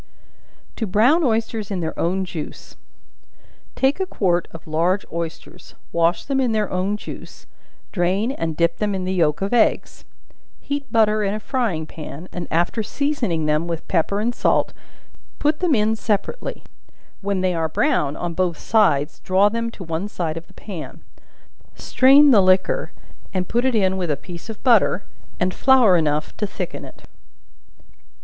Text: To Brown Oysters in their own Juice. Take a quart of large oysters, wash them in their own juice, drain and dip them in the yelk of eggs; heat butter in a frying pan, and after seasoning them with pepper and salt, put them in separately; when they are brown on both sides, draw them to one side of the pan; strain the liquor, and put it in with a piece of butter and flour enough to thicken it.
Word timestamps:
To 0.77 0.87
Brown 0.87 1.23
Oysters 1.23 1.69
in 1.69 1.79
their 1.79 1.93
own 1.99 2.25
Juice. 2.25 2.75
Take 3.75 3.99
a 3.99 4.07
quart 4.07 4.47
of 4.51 4.65
large 4.65 5.05
oysters, 5.13 5.75
wash 5.91 6.25
them 6.25 6.41
in 6.41 6.53
their 6.53 6.71
own 6.71 6.97
juice, 6.97 7.45
drain 7.91 8.31
and 8.31 8.57
dip 8.57 8.77
them 8.77 8.95
in 8.95 9.03
the 9.03 9.13
yelk 9.13 9.43
of 9.43 9.53
eggs; 9.53 10.03
heat 10.59 10.91
butter 10.91 11.21
in 11.21 11.35
a 11.35 11.39
frying 11.39 11.85
pan, 11.85 12.27
and 12.31 12.47
after 12.49 12.81
seasoning 12.81 13.45
them 13.45 13.67
with 13.67 13.87
pepper 13.87 14.19
and 14.19 14.33
salt, 14.33 14.73
put 15.37 15.59
them 15.59 15.75
in 15.75 15.95
separately; 15.95 16.63
when 17.21 17.41
they 17.41 17.53
are 17.53 17.69
brown 17.69 18.15
on 18.15 18.33
both 18.33 18.57
sides, 18.57 19.19
draw 19.19 19.49
them 19.49 19.69
to 19.69 19.83
one 19.83 20.07
side 20.07 20.35
of 20.35 20.47
the 20.47 20.53
pan; 20.55 21.03
strain 21.75 22.31
the 22.31 22.41
liquor, 22.41 22.91
and 23.35 23.47
put 23.47 23.65
it 23.65 23.75
in 23.75 23.97
with 23.97 24.09
a 24.09 24.17
piece 24.17 24.49
of 24.49 24.63
butter 24.63 25.03
and 25.39 25.53
flour 25.53 25.95
enough 25.95 26.35
to 26.37 26.47
thicken 26.47 26.83
it. 26.85 27.03